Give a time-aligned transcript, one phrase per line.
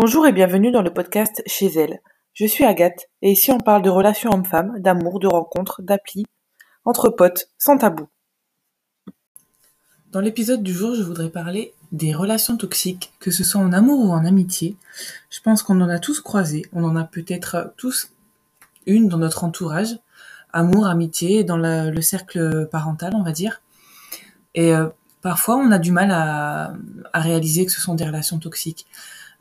[0.00, 1.98] Bonjour et bienvenue dans le podcast Chez elle.
[2.32, 6.24] Je suis Agathe et ici on parle de relations hommes-femmes, d'amour, de rencontres, d'appli,
[6.84, 8.06] entre potes, sans tabou.
[10.12, 13.98] Dans l'épisode du jour, je voudrais parler des relations toxiques, que ce soit en amour
[13.98, 14.76] ou en amitié.
[15.30, 18.12] Je pense qu'on en a tous croisé, on en a peut-être tous
[18.86, 19.98] une dans notre entourage,
[20.52, 23.62] amour, amitié, dans le cercle parental, on va dire.
[24.54, 24.90] Et euh,
[25.22, 26.72] parfois, on a du mal à,
[27.12, 28.86] à réaliser que ce sont des relations toxiques.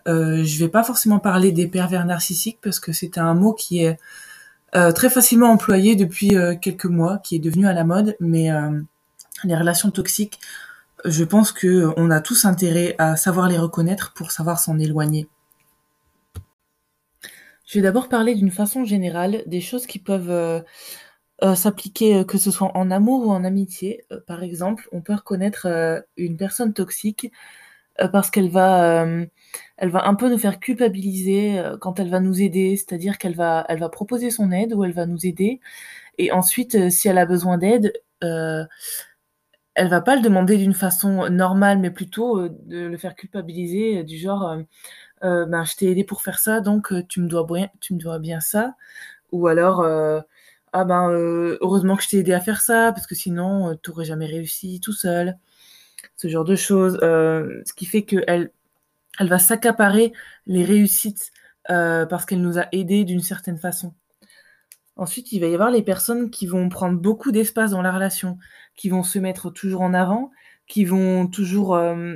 [0.07, 3.83] Euh, je vais pas forcément parler des pervers narcissiques parce que c'est un mot qui
[3.83, 3.99] est
[4.75, 8.49] euh, très facilement employé depuis euh, quelques mois, qui est devenu à la mode, mais
[9.43, 10.39] les relations toxiques,
[11.05, 15.27] je pense que on a tous intérêt à savoir les reconnaître pour savoir s'en éloigner.
[17.65, 20.63] Je vais d'abord parler d'une façon générale des choses qui peuvent
[21.55, 24.05] s'appliquer, que ce soit en amour ou en amitié.
[24.25, 25.67] par exemple, on peut reconnaître
[26.15, 27.31] une personne toxique
[28.11, 29.05] parce qu'elle va
[29.77, 33.35] elle va un peu nous faire culpabiliser euh, quand elle va nous aider, c'est-à-dire qu'elle
[33.35, 35.59] va, elle va proposer son aide ou elle va nous aider.
[36.17, 38.65] Et ensuite, euh, si elle a besoin d'aide, euh,
[39.75, 44.03] elle va pas le demander d'une façon normale, mais plutôt euh, de le faire culpabiliser,
[44.03, 44.57] du genre,
[45.21, 48.19] ben, je t'ai aidé pour faire ça, donc tu me dois bien, tu me dois
[48.19, 48.75] bien ça.
[49.31, 49.85] Ou alors,
[50.73, 51.09] ah ben,
[51.61, 54.79] heureusement que je t'ai aidé à faire ça, parce que sinon, tu n'aurais jamais réussi
[54.81, 55.37] tout seul.
[56.15, 56.97] Ce genre de choses.
[57.01, 58.51] ce qui fait qu'elle
[59.19, 60.13] elle va s'accaparer
[60.45, 61.31] les réussites
[61.69, 63.93] euh, parce qu'elle nous a aidés d'une certaine façon.
[64.95, 68.37] Ensuite, il va y avoir les personnes qui vont prendre beaucoup d'espace dans la relation,
[68.75, 70.31] qui vont se mettre toujours en avant,
[70.65, 72.15] qui vont toujours, euh,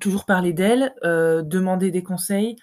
[0.00, 2.56] toujours parler d'elles, euh, demander des conseils,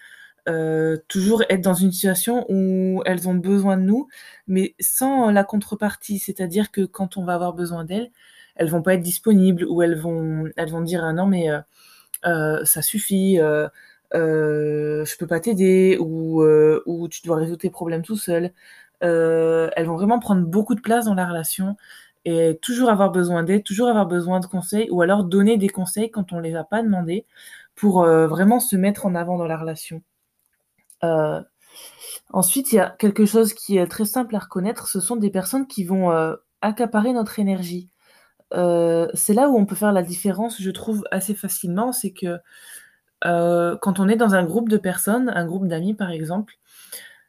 [0.48, 4.08] euh, toujours être dans une situation où elles ont besoin de nous,
[4.48, 8.12] mais sans la contrepartie, c'est-à-dire que quand on va avoir besoin d'elles,
[8.56, 11.60] elles vont pas être disponibles ou elles vont, elles vont dire ah non mais euh,
[12.26, 13.68] euh, ça suffit, euh,
[14.14, 16.44] je peux pas t'aider ou,
[17.10, 18.52] tu dois résoudre tes problèmes tout seul.
[19.02, 21.78] elles vont vraiment prendre beaucoup de place dans la relation
[22.26, 26.10] et toujours avoir besoin d'aide, toujours avoir besoin de conseils, ou alors donner des conseils
[26.10, 27.26] quand on les a pas demandés,
[27.76, 30.02] pour vraiment se mettre en avant dans la relation.
[32.32, 35.30] Ensuite, il y a quelque chose qui est très simple à reconnaître, ce sont des
[35.32, 36.12] personnes qui vont
[36.62, 37.90] accaparer notre énergie.
[38.54, 42.40] Euh, c'est là où on peut faire la différence, je trouve, assez facilement, c'est que
[43.26, 46.56] euh, quand on est dans un groupe de personnes, un groupe d'amis par exemple,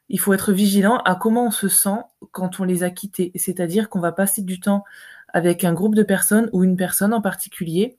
[0.09, 1.97] il faut être vigilant à comment on se sent
[2.31, 3.31] quand on les a quittés.
[3.35, 4.83] C'est-à-dire qu'on va passer du temps
[5.29, 7.97] avec un groupe de personnes ou une personne en particulier.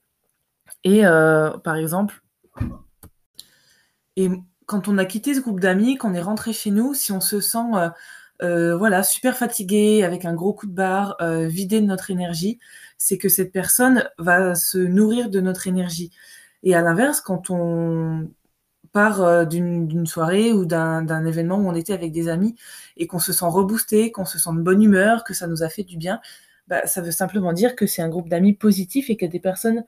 [0.84, 2.22] Et euh, par exemple,
[4.16, 4.30] et
[4.66, 7.40] quand on a quitté ce groupe d'amis, qu'on est rentré chez nous, si on se
[7.40, 7.58] sent
[8.42, 12.58] euh, voilà, super fatigué, avec un gros coup de barre, euh, vidé de notre énergie,
[12.98, 16.10] c'est que cette personne va se nourrir de notre énergie.
[16.62, 18.28] Et à l'inverse, quand on
[18.92, 22.54] part euh, d'une soirée ou d'un événement où on était avec des amis
[22.96, 25.68] et qu'on se sent reboosté, qu'on se sent de bonne humeur, que ça nous a
[25.68, 26.20] fait du bien,
[26.68, 29.32] bah, ça veut simplement dire que c'est un groupe d'amis positifs et qu'il y a
[29.32, 29.84] des personnes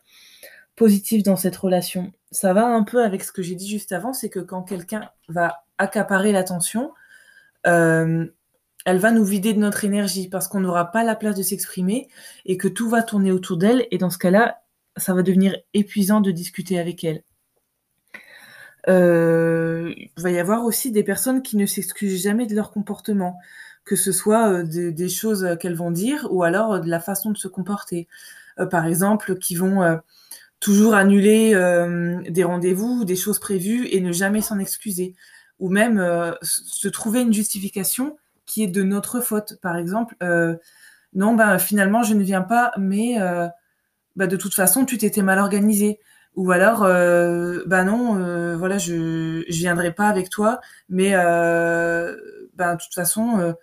[0.77, 2.13] positives dans cette relation.
[2.31, 5.11] Ça va un peu avec ce que j'ai dit juste avant, c'est que quand quelqu'un
[5.29, 6.93] va accaparer l'attention,
[7.67, 8.27] euh,
[8.89, 12.09] elle va nous vider de notre énergie parce qu'on n'aura pas la place de s'exprimer
[12.47, 13.87] et que tout va tourner autour d'elle.
[13.91, 14.63] Et dans ce cas-là,
[14.97, 17.23] ça va devenir épuisant de discuter avec elle.
[18.89, 23.39] Euh, il va y avoir aussi des personnes qui ne s'excusent jamais de leur comportement,
[23.85, 27.31] que ce soit euh, des choses qu'elles vont dire ou alors euh, de la façon
[27.31, 28.09] de se comporter.
[28.71, 30.01] par exemple, qui vont
[30.61, 31.53] toujours annuler
[32.31, 35.15] des rendez-vous, des choses prévues et ne jamais s'en excuser.
[35.59, 36.01] Ou même
[36.43, 38.17] se trouver une justification
[38.49, 39.59] qui est de notre faute.
[39.63, 40.57] Par exemple, euh,
[41.15, 43.47] non, ben finalement je ne viens pas, mais euh,
[44.17, 46.01] bah, de toute façon tu t'étais mal organisé.
[46.37, 52.75] Ou alors, euh, bah non, euh, voilà, je je viendrai pas avec toi, mais ben
[52.75, 53.55] de toute façon,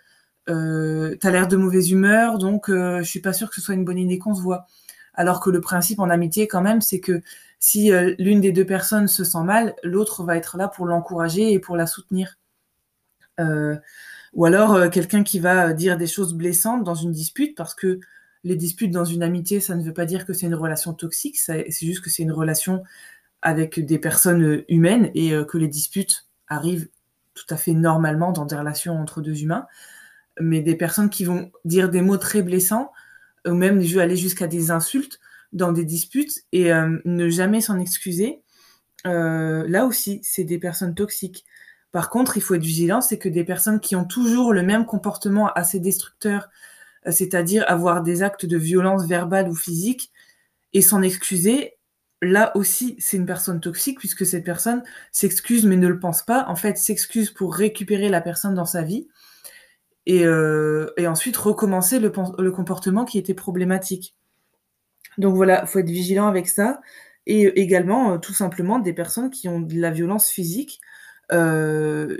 [0.49, 3.85] euh, t'as l'air de mauvaise humeur, donc je suis pas sûre que ce soit une
[3.85, 4.67] bonne idée qu'on se voit.
[5.13, 7.21] Alors que le principe en amitié, quand même, c'est que
[7.59, 11.59] si l'une des deux personnes se sent mal, l'autre va être là pour l'encourager et
[11.59, 12.37] pour la soutenir.
[13.39, 13.75] Euh,
[14.35, 17.99] ou alors euh, quelqu'un qui va dire des choses blessantes dans une dispute, parce que
[18.43, 21.39] les disputes dans une amitié, ça ne veut pas dire que c'est une relation toxique,
[21.39, 22.83] c'est juste que c'est une relation
[23.41, 26.89] avec des personnes euh, humaines et euh, que les disputes arrivent
[27.33, 29.65] tout à fait normalement dans des relations entre deux humains.
[30.39, 32.91] Mais des personnes qui vont dire des mots très blessants,
[33.47, 35.19] ou même aller jusqu'à des insultes
[35.53, 36.71] dans des disputes et
[37.05, 38.41] ne jamais s'en excuser,
[39.05, 41.45] là aussi, c'est des personnes toxiques.
[41.95, 44.85] Par contre, il faut être vigilant, c'est que des personnes qui ont toujours le même
[44.85, 46.49] comportement assez destructeur,
[47.09, 50.11] c'est-à-dire avoir des actes de violence verbale ou physique,
[50.73, 51.77] et s'en excuser,
[52.21, 54.83] là aussi, c'est une personne toxique puisque cette personne
[55.13, 56.43] s'excuse mais ne le pense pas.
[56.49, 59.07] En fait, s'excuse pour récupérer la personne dans sa vie
[60.05, 64.17] et, euh, ensuite recommencer le, le, comportement qui était problématique.
[65.17, 66.81] Donc voilà, il faut être vigilant avec ça.
[67.25, 70.81] Et également, euh, tout simplement, des personnes qui ont de la violence physique.
[71.31, 72.17] Euh,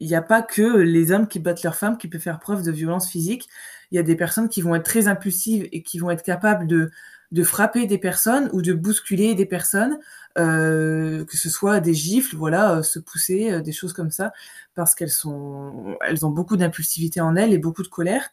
[0.00, 2.62] il n'y a pas que les hommes qui battent leurs femmes qui peuvent faire preuve
[2.62, 3.48] de violence physique.
[3.90, 6.66] Il y a des personnes qui vont être très impulsives et qui vont être capables
[6.66, 6.90] de,
[7.44, 9.98] frapper des personnes ou de bousculer des personnes,
[10.38, 14.32] euh, que ce soit des gifles, voilà, euh, se pousser, euh, des choses comme ça,
[14.74, 18.30] parce qu'elles sont, elles ont beaucoup d'impulsivité en elles et beaucoup de colère.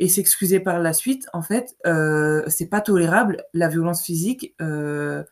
[0.00, 3.44] Et s'excuser par la suite, en fait, euh, c'est pas tolérable.
[3.52, 5.22] La violence physique, euh,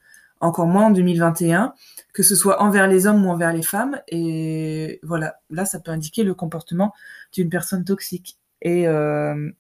[0.41, 1.75] encore moins en 2021,
[2.13, 4.01] que ce soit envers les hommes ou envers les femmes.
[4.09, 6.93] Et voilà, là, ça peut indiquer le comportement
[7.33, 8.39] d'une personne toxique.
[8.63, 9.51] Et euh,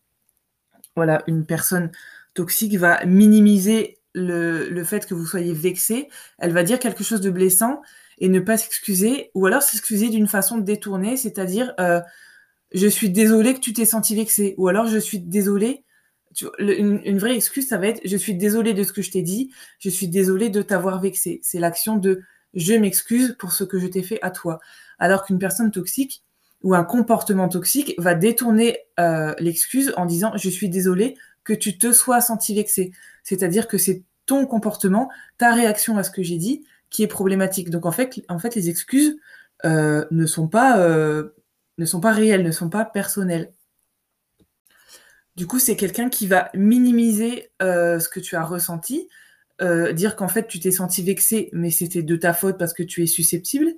[0.96, 1.90] voilà, une personne
[2.34, 6.08] toxique va minimiser le, fait que vous soyez vexé.
[6.38, 7.82] Elle va dire quelque chose de blessant
[8.18, 12.00] et ne pas s'excuser, ou alors s'excuser d'une façon détournée, c'est-à-dire euh,
[12.72, 15.84] je suis désolé que tu t'es senti vexé, ou alors je suis désolé.
[16.58, 19.50] Une, vraie excuse, ça va être je suis désolé de ce que je t'ai dit,
[19.78, 21.40] je suis désolé de t'avoir vexé.
[21.42, 22.22] C'est l'action de
[22.54, 24.58] je m'excuse pour ce que je t'ai fait à toi.
[24.98, 26.22] Alors qu'une personne toxique
[26.62, 31.78] ou un comportement toxique va détourner euh, l'excuse en disant je suis désolé que tu
[31.78, 32.92] te sois senti vexé.
[33.22, 35.08] C'est-à-dire que c'est ton comportement,
[35.38, 37.70] ta réaction à ce que j'ai dit qui est problématique.
[37.70, 39.16] Donc en fait, en fait les excuses
[39.64, 43.52] euh, euh, ne sont pas réelles, ne sont pas personnelles.
[45.38, 49.08] Du coup, c'est quelqu'un qui va minimiser euh, ce que tu as ressenti,
[49.62, 52.82] euh, dire qu'en fait tu t'es senti vexé, mais c'était de ta faute parce que
[52.82, 53.68] tu es susceptible.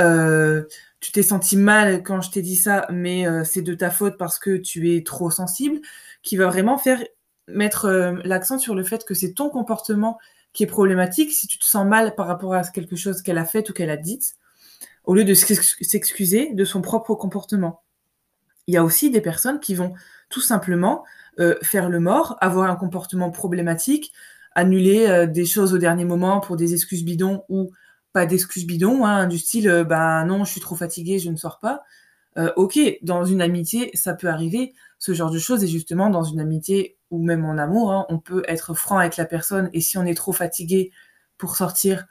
[0.00, 0.64] Euh,
[0.98, 4.40] tu t'es senti mal quand je t'ai dit ça, mais c'est de ta faute parce
[4.40, 5.78] que tu es trop sensible,
[6.24, 7.00] qui va vraiment faire
[7.46, 7.88] mettre
[8.24, 10.18] l'accent sur le fait que c'est ton comportement
[10.52, 13.44] qui est problématique si tu te sens mal par rapport à quelque chose qu'elle a
[13.44, 14.18] fait ou qu'elle a dit,
[15.04, 17.85] au lieu de s'excuser de son propre comportement.
[18.66, 19.94] Il y a aussi des personnes qui vont
[20.28, 21.04] tout simplement
[21.38, 24.12] euh, faire le mort, avoir un comportement problématique,
[24.56, 27.70] annuler euh, des choses au dernier moment pour des excuses bidons ou
[28.12, 31.36] pas d'excuses bidons, hein, du style euh, bah non, je suis trop fatiguée, je ne
[31.36, 31.82] sors pas.
[32.38, 36.24] Euh, ok, dans une amitié, ça peut arriver, ce genre de choses, et justement, dans
[36.24, 39.80] une amitié ou même en amour, hein, on peut être franc avec la personne, et
[39.80, 40.90] si on est trop fatigué
[41.38, 42.06] pour sortir,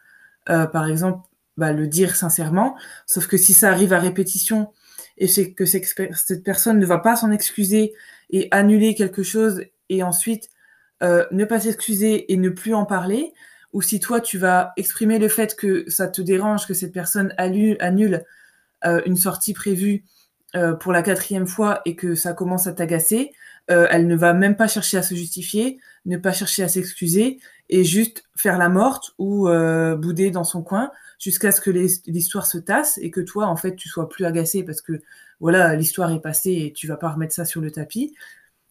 [0.46, 2.76] par exemple, bah, le dire sincèrement,
[3.08, 4.72] sauf que si ça arrive à répétition,
[5.18, 7.94] et c'est que cette personne ne va pas s'en excuser
[8.30, 10.50] et annuler quelque chose, et ensuite
[11.04, 13.34] euh, ne pas s'excuser et ne plus en parler,
[13.74, 17.34] ou si toi tu vas exprimer le fait que ça te dérange que cette personne
[17.38, 18.24] annule
[18.86, 20.06] euh, une sortie prévue
[20.56, 23.32] euh, pour la quatrième fois et que ça commence à t'agacer,
[23.68, 27.40] elle ne va même pas chercher à se justifier, ne pas chercher à s'excuser
[27.70, 29.50] et juste faire la morte ou
[29.98, 33.76] bouder dans son coin jusqu'à ce que l'histoire se tasse et que toi en fait
[33.76, 35.02] tu sois plus agacé parce que
[35.40, 38.16] voilà l'histoire est passée et tu vas pas remettre ça sur le tapis.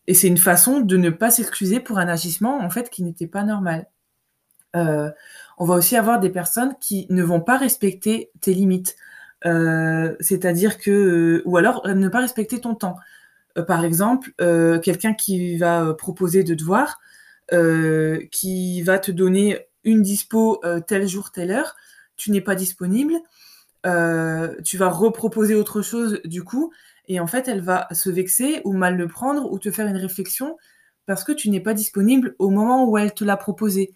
[0.06, 3.26] Et c'est une façon de ne pas s'excuser pour un agissement en fait qui n'était
[3.26, 3.86] pas normal.
[4.76, 5.10] Euh,
[5.58, 8.96] on va aussi avoir des personnes qui ne vont pas respecter tes limites.
[9.46, 12.96] Euh, c'est-à-dire que, euh, ou alors ne pas respecter ton temps.
[13.68, 14.32] par exemple,
[14.82, 17.00] quelqu'un qui va proposer de devoirs,
[18.32, 21.76] qui va te donner une dispo tel jour, telle heure,
[22.16, 23.14] tu n'es pas disponible,
[23.84, 26.72] tu vas reproposer autre chose du coup,
[27.06, 29.96] et en fait, elle va se vexer ou mal le prendre ou te faire une
[29.96, 30.56] réflexion
[31.06, 33.92] parce que tu n'es pas disponible au moment où elle te l'a proposé.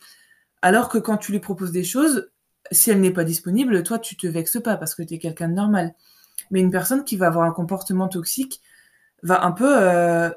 [0.61, 2.31] Alors que quand tu lui proposes des choses,
[2.71, 5.49] si elle n'est pas disponible, toi, tu te vexes pas parce que tu es quelqu'un
[5.49, 5.95] de normal.
[6.50, 8.61] Mais une personne qui va avoir un comportement toxique
[9.23, 10.31] va un peu euh,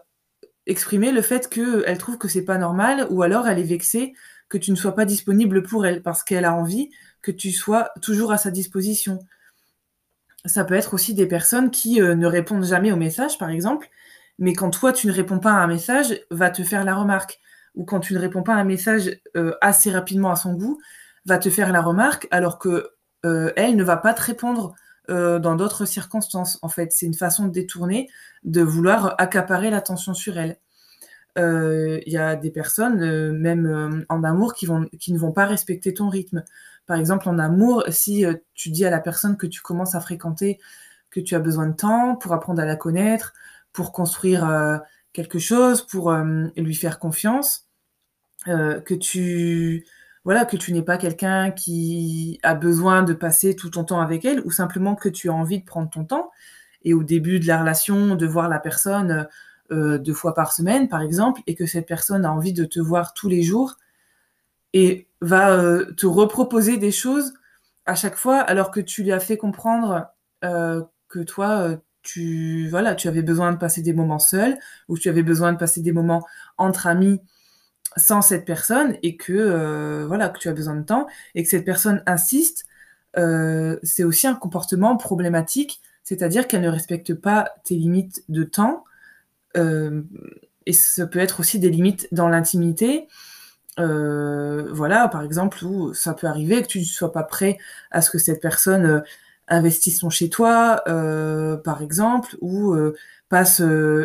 [0.65, 4.13] exprimer le fait qu'elle trouve que c'est pas normal ou alors elle est vexée
[4.49, 6.89] que tu ne sois pas disponible pour elle parce qu'elle a envie
[7.21, 9.19] que tu sois toujours à sa disposition.
[10.45, 13.89] Ça peut être aussi des personnes qui euh, ne répondent jamais aux messages, par exemple,
[14.39, 17.39] mais quand toi tu ne réponds pas à un message, va te faire la remarque
[17.75, 20.79] ou quand tu ne réponds pas à un message euh, assez rapidement à son goût,
[21.25, 22.89] va te faire la remarque alors que
[23.25, 24.73] euh, elle ne va pas te répondre
[25.09, 26.57] dans d'autres circonstances.
[26.61, 28.07] En fait, c'est une façon de détourner,
[28.45, 30.55] de vouloir accaparer l'attention sur elle.
[31.35, 36.45] Il y a des personnes, même en amour, qui ne vont pas respecter ton rythme.
[36.85, 40.59] Par exemple, en amour, si tu dis à la personne que tu commences à fréquenter
[41.09, 43.33] que tu as besoin de temps pour apprendre à la connaître,
[43.73, 44.81] pour construire
[45.13, 47.67] quelque chose pour euh, lui faire confiance,
[48.47, 49.85] euh, que tu
[50.23, 54.23] voilà que tu n'es pas quelqu'un qui a besoin de passer tout ton temps avec
[54.23, 56.31] elle ou simplement que tu as envie de prendre ton temps.
[56.83, 59.27] Et au début de la relation de voir la personne
[59.71, 62.79] euh, deux fois par semaine par exemple et que cette personne a envie de te
[62.79, 63.77] voir tous les jours.
[64.73, 67.33] Et va euh, te reproposer des choses
[67.85, 70.07] à chaque fois, alors que tu lui as fait comprendre
[70.43, 74.97] euh, que toi, euh, tu voilà, tu avais besoin de passer des moments seuls ou
[74.97, 76.25] tu avais besoin de passer des moments
[76.57, 77.21] entre amis
[77.97, 81.65] sans cette personne et que voilà que tu as besoin de temps et que cette
[81.65, 82.65] personne insiste,
[83.13, 88.85] c'est aussi un comportement problématique, c'est-à-dire qu'elle ne respecte pas tes limites de temps
[89.55, 93.07] et ça peut être aussi des limites dans l'intimité
[93.77, 97.57] voilà, par exemple, où ça peut arriver que tu ne sois pas prêt
[97.91, 98.99] à ce que cette personne euh,
[99.47, 102.75] investisse son chez toi, euh, par exemple, ou
[103.29, 103.61] passe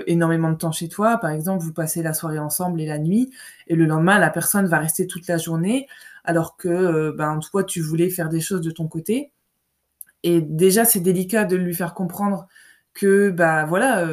[0.07, 1.19] énormément de temps chez toi.
[1.19, 3.33] Par exemple, vous passez la soirée ensemble et la nuit,
[3.67, 5.89] et le lendemain, la personne va rester toute la journée,
[6.25, 9.33] alors que ben, toi, tu voulais faire des choses de ton côté.
[10.23, 12.49] Et déjà, c'est délicat de lui faire comprendre
[12.95, 14.05] que, bah voilà,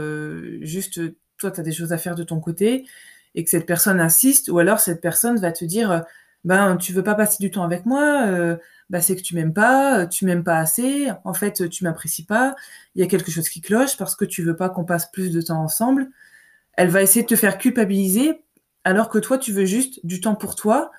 [0.62, 1.00] juste,
[1.38, 2.86] toi, tu as des choses à faire de ton côté,
[3.36, 6.00] et que cette personne insiste, ou alors cette personne va te dire, euh,
[6.44, 8.58] ben tu veux pas passer du temps avec moi, euh,
[8.90, 12.26] bah, c'est que tu m'aimes pas, euh, tu m'aimes pas assez, en fait tu m'apprécies
[12.26, 12.56] pas,
[12.96, 15.32] il y a quelque chose qui cloche parce que tu veux pas qu'on passe plus
[15.32, 16.10] de temps ensemble.
[16.74, 18.44] Elle va essayer de te faire culpabiliser
[18.84, 20.92] alors que toi tu veux juste du temps pour toi,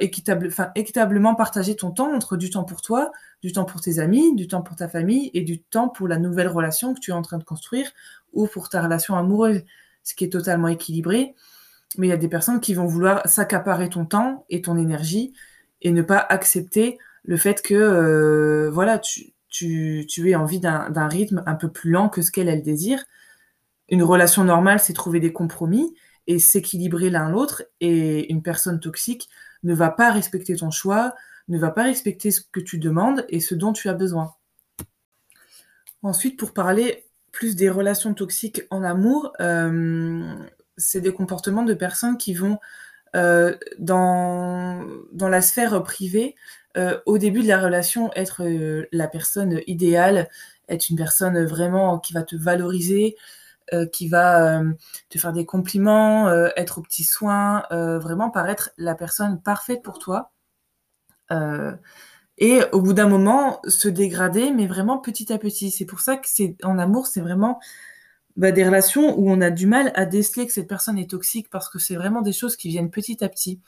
[0.00, 3.12] équitablement partager ton temps entre du temps pour toi,
[3.42, 6.18] du temps pour tes amis, du temps pour ta famille et du temps pour la
[6.18, 7.90] nouvelle relation que tu es en train de construire
[8.32, 9.62] ou pour ta relation amoureuse,
[10.02, 11.34] ce qui est totalement équilibré
[11.98, 15.32] mais il y a des personnes qui vont vouloir s'accaparer ton temps et ton énergie
[15.82, 19.34] et ne pas accepter le fait que euh, voilà tu,
[20.28, 23.04] aies envie d'un rythme un peu plus lent que ce qu'elle elle désire.
[23.88, 25.94] Une relation normale, c'est trouver des compromis
[26.28, 27.64] et s'équilibrer l'un l'autre.
[27.80, 29.28] Et une personne toxique
[29.64, 31.14] ne va pas respecter ton choix,
[31.48, 34.34] ne va pas respecter ce que tu demandes et ce dont tu as besoin.
[36.02, 40.34] Ensuite, pour parler plus des relations toxiques en amour, euh,
[40.76, 42.58] c'est des comportements de personnes qui vont
[43.16, 44.84] euh, dans,
[45.20, 46.34] la sphère privée,
[46.76, 48.42] euh, au début de la relation, être
[48.92, 50.28] la personne idéale,
[50.68, 53.16] être une personne vraiment qui va te valoriser,
[53.92, 54.62] qui va
[55.10, 60.32] te faire des compliments, être aux petits soins, vraiment paraître la personne parfaite pour toi.
[62.40, 65.70] Et au bout d'un moment, se dégrader, mais vraiment petit à petit.
[65.70, 67.60] C'est pour ça que c'est en amour, c'est vraiment
[68.36, 71.50] bah, des relations où on a du mal à déceler que cette personne est toxique
[71.50, 73.60] parce que c'est vraiment des choses qui viennent petit à petit.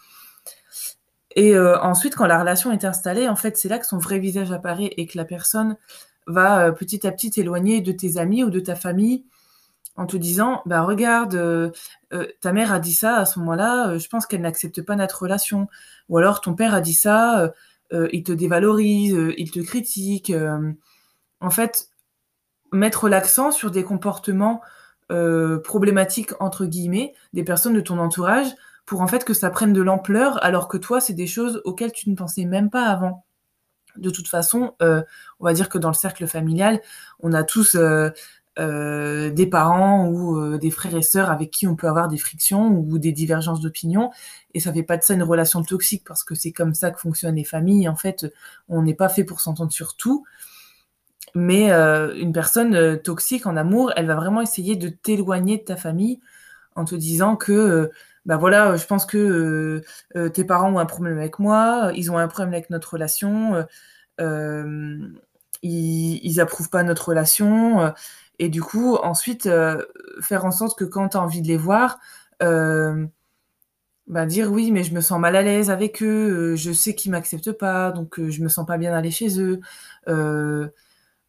[1.37, 4.19] Et euh, ensuite, quand la relation est installée, en fait, c'est là que son vrai
[4.19, 5.77] visage apparaît et que la personne
[6.27, 9.27] va euh, petit à petit t'éloigner de tes amis ou de ta famille
[9.97, 11.71] en te disant bah regarde euh,
[12.41, 15.69] ta mère a dit ça à ce moment-là je pense qu'elle n'accepte pas notre relation
[16.09, 17.53] ou alors ton père a dit ça
[18.13, 20.33] il te dévalorise il te critique
[21.41, 21.89] en fait
[22.73, 24.63] mettre l'accent sur des comportements
[25.11, 28.49] euh, problématiques, entre guillemets, des personnes de ton entourage,
[28.87, 31.93] pour en fait que ça prenne de l'ampleur, alors que toi, c'est des choses auxquelles
[31.93, 33.25] tu ne pensais même pas avant.
[33.97, 35.03] De toute façon, euh,
[35.39, 36.81] on va dire que dans le cercle familial,
[37.21, 38.09] on a tous euh,
[38.59, 42.99] des parents ou des frères et sœurs avec qui on peut avoir des frictions ou
[42.99, 44.11] des divergences d'opinion,
[44.55, 47.01] et ça fait pas de ça une relation toxique, parce que c'est comme ça que
[47.01, 47.89] fonctionnent les familles.
[47.89, 48.27] En fait,
[48.69, 50.25] on n'est pas fait pour s'entendre sur tout.
[51.35, 55.63] Mais euh, une personne euh, toxique en amour, elle va vraiment essayer de t'éloigner de
[55.63, 56.21] ta famille
[56.77, 57.91] en te disant que, euh,
[58.27, 59.83] bah voilà, je pense que
[60.33, 63.67] tes parents ont un problème avec moi, ils ont un problème avec notre relation,
[64.19, 65.11] ils,
[65.63, 67.93] ils approuvent pas notre relation.
[68.45, 69.49] Et du coup, ensuite,
[70.21, 71.99] faire en sorte que quand tu as envie de les voir,
[72.41, 77.13] bah dire oui, mais je me sens mal à l'aise avec eux, je sais qu'ils
[77.13, 79.61] m'acceptent pas, donc je me sens pas bien d'aller chez eux.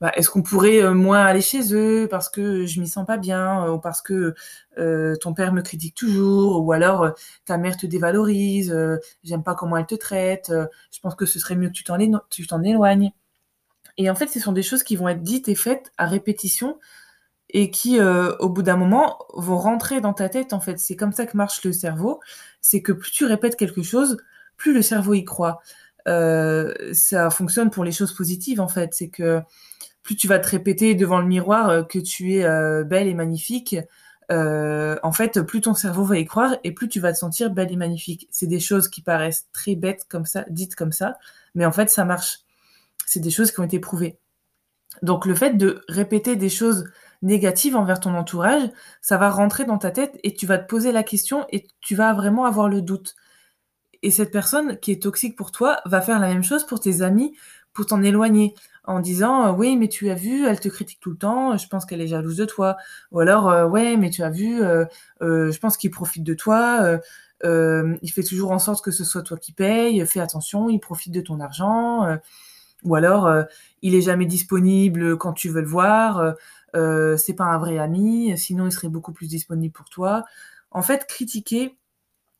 [0.03, 3.15] Bah, est-ce qu'on pourrait euh, moins aller chez eux parce que je m'y sens pas
[3.15, 4.35] bien euh, ou parce que
[4.77, 7.13] euh, ton père me critique toujours ou alors
[7.45, 8.75] ta mère te dévalorise,
[9.23, 10.51] j'aime pas comment elle te traite,
[10.91, 11.85] je pense que ce serait mieux que tu
[12.47, 13.13] t'en éloignes.
[13.97, 16.79] Et en fait, ce sont des choses qui vont être dites et faites à répétition
[17.53, 20.53] et qui, au bout d'un moment, vont rentrer dans ta tête.
[20.53, 22.19] En fait, c'est comme ça que marche le cerveau.
[22.61, 24.17] C'est que plus tu répètes quelque chose,
[24.57, 25.61] plus le cerveau y croit.
[26.05, 28.93] ça fonctionne pour les choses positives, en fait.
[28.93, 29.41] C'est que
[30.03, 33.13] plus tu vas te répéter devant le miroir euh, que tu es euh, belle et
[33.13, 33.77] magnifique,
[34.31, 37.49] euh, en fait, plus ton cerveau va y croire et plus tu vas te sentir
[37.51, 38.27] belle et magnifique.
[38.29, 41.17] C'est des choses qui paraissent très bêtes comme ça, dites comme ça,
[41.55, 42.39] mais en fait, ça marche.
[43.05, 44.17] C'est des choses qui ont été prouvées.
[45.01, 46.85] Donc, le fait de répéter des choses
[47.23, 48.69] négatives envers ton entourage,
[49.01, 51.95] ça va rentrer dans ta tête et tu vas te poser la question et tu
[51.95, 53.15] vas vraiment avoir le doute.
[54.03, 57.01] Et cette personne qui est toxique pour toi va faire la même chose pour tes
[57.01, 57.33] amis,
[57.73, 58.53] pour t'en éloigner
[58.85, 61.67] en disant euh, oui mais tu as vu elle te critique tout le temps je
[61.67, 62.75] pense qu'elle est jalouse de toi
[63.11, 64.85] ou alors euh, ouais mais tu as vu euh,
[65.21, 66.99] je pense qu'il profite de toi
[67.43, 71.13] il fait toujours en sorte que ce soit toi qui paye, fais attention, il profite
[71.13, 72.17] de ton argent,
[72.83, 73.29] ou alors
[73.81, 76.35] il est jamais disponible quand tu veux le voir,
[76.73, 80.23] c'est pas un vrai ami, sinon il serait beaucoup plus disponible pour toi.
[80.71, 81.77] En fait, critiquer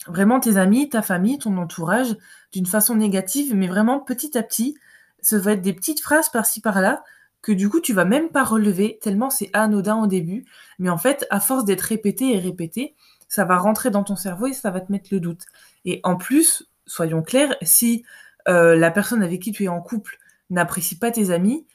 [0.07, 2.15] vraiment tes amis, ta famille, ton entourage
[2.51, 4.77] d'une façon négative, mais vraiment petit à petit.
[5.21, 7.03] Ça va être des petites phrases par-ci par-là
[7.41, 10.45] que du coup tu vas même pas relever tellement c'est anodin au début.
[10.79, 12.95] Mais en fait, à force d'être répété et répété,
[13.27, 15.45] ça va rentrer dans ton cerveau et ça va te mettre le doute.
[15.85, 18.03] Et en plus, soyons clairs, si
[18.47, 20.17] euh, la personne avec qui tu es en couple
[20.49, 21.65] n'apprécie pas tes amis,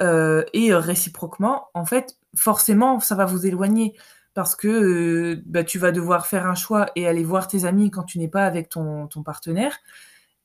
[0.00, 3.94] euh, et réciproquement, en fait, forcément, ça va vous éloigner
[4.34, 7.90] parce que euh, bah, tu vas devoir faire un choix et aller voir tes amis
[7.90, 9.78] quand tu n'es pas avec ton, partenaire.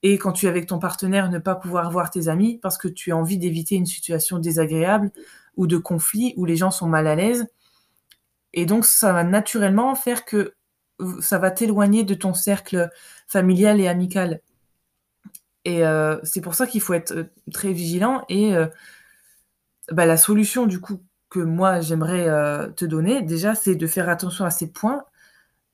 [0.04, 2.88] Et quand tu es avec ton partenaire, ne pas pouvoir voir tes amis parce que
[2.88, 5.12] tu as envie d'éviter une situation désagréable
[5.56, 7.48] ou de conflit où les gens sont mal à l'aise.
[8.54, 10.54] Et donc, ça va naturellement faire que
[11.22, 12.90] ça va t'éloigner de ton cercle
[13.28, 14.42] familial et amical.
[15.66, 18.24] Et euh, c'est pour ça qu'il faut être euh, très vigilant.
[18.30, 18.54] Et
[19.92, 24.10] bah, la solution, du coup, que moi j'aimerais euh, te donner, déjà, c'est de faire
[24.10, 25.04] attention à ces points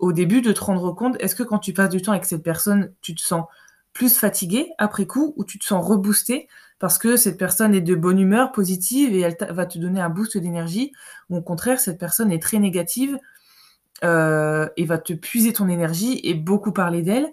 [0.01, 2.43] au début, de te rendre compte, est-ce que quand tu passes du temps avec cette
[2.43, 3.45] personne, tu te sens
[3.93, 6.47] plus fatigué après coup ou tu te sens reboosté
[6.79, 10.09] parce que cette personne est de bonne humeur, positive et elle va te donner un
[10.09, 10.91] boost d'énergie?
[11.29, 13.19] Ou au contraire, cette personne est très négative
[14.03, 17.29] euh, et va te puiser ton énergie et beaucoup parler d'elle.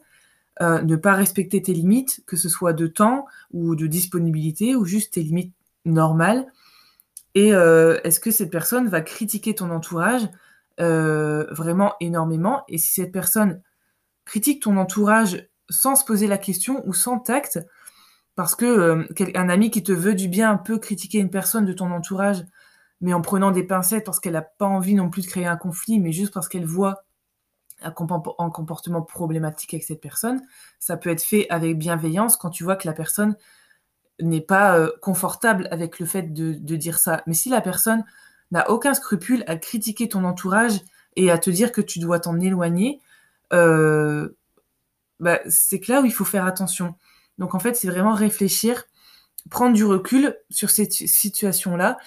[0.61, 4.85] Euh, ne pas respecter tes limites, que ce soit de temps ou de disponibilité ou
[4.85, 5.55] juste tes limites
[5.87, 6.47] normales.
[7.39, 10.29] Et euh, est-ce que cette personne va critiquer ton entourage
[10.81, 12.65] euh, vraiment énormément?
[12.67, 13.63] Et si cette personne
[14.25, 17.61] critique ton entourage sans se poser la question ou sans tact,
[18.35, 19.05] parce que euh,
[19.37, 22.45] un ami qui te veut du bien peut critiquer une personne de ton entourage,
[23.01, 25.57] mais en prenant des pincettes parce qu'elle n'a pas envie non plus de créer un
[25.57, 27.05] conflit, mais juste parce qu'elle voit
[27.83, 30.43] un comportement problématique avec cette personne,
[30.81, 33.37] ça peut être fait avec bienveillance quand tu vois que la personne
[34.21, 37.23] n'est pas euh, confortable avec le fait de, dire ça.
[37.27, 38.05] Mais si la personne
[38.51, 40.81] n'a aucun scrupule à critiquer ton entourage
[41.17, 43.01] et à te dire que tu dois t'en éloigner,
[43.53, 44.37] euh,
[45.21, 46.95] bah, c'est là où il faut faire attention.
[47.39, 48.85] Donc en fait, c'est vraiment réfléchir,
[49.51, 51.99] prendre du recul sur cette situation-là.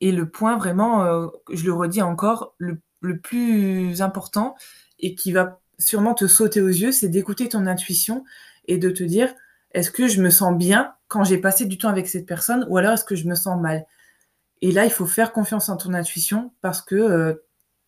[0.00, 2.80] Et le point vraiment, euh, je le redis encore, le,
[3.22, 4.56] plus important
[4.98, 8.24] et qui va sûrement te sauter aux yeux, c'est d'écouter ton intuition
[8.66, 9.32] et de te dire,
[9.70, 12.76] est-ce que je me sens bien quand j'ai passé du temps avec cette personne ou
[12.76, 13.86] alors est-ce que je me sens mal?
[14.60, 17.34] Et là, il faut faire confiance en ton intuition parce que euh,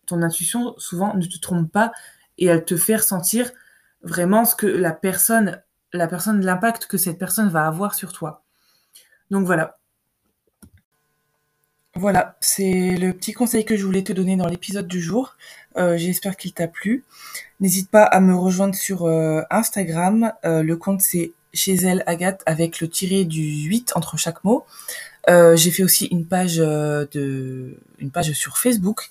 [0.05, 1.91] ton intuition, souvent, ne te trompe pas
[2.37, 3.51] et elle te fait ressentir
[4.01, 5.61] vraiment ce que la personne,
[5.93, 8.43] la personne, l'impact que cette personne va avoir sur toi.
[9.29, 9.77] Donc voilà.
[11.95, 15.35] Voilà, c'est le petit conseil que je voulais te donner dans l'épisode du jour.
[15.75, 17.03] Euh, j'espère qu'il t'a plu.
[17.59, 20.31] N'hésite pas à me rejoindre sur euh, Instagram.
[20.43, 24.65] le compte c'est chez elle Agathe avec le tiré du 8 entre chaque mot.
[25.29, 29.09] Euh, j'ai fait aussi une page euh, de une page sur Facebook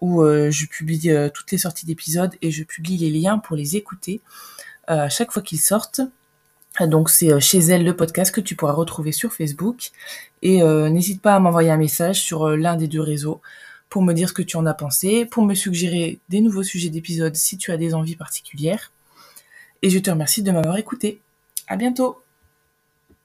[0.00, 3.76] où euh, je publie toutes les sorties d'épisodes et je publie les liens pour les
[3.76, 4.20] écouter
[4.86, 6.00] à chaque fois qu'ils sortent.
[6.80, 9.90] Donc c'est chez elle le podcast que tu pourras retrouver sur Facebook
[10.42, 13.40] et n'hésite pas à m'envoyer un message sur l'un des deux réseaux
[13.88, 16.88] pour me dire ce que tu en as pensé, pour me suggérer des nouveaux sujets
[16.88, 18.92] d'épisodes si tu as des envies particulières.
[19.82, 21.20] Et je te remercie de m'avoir écouté.
[21.70, 22.26] À bientôt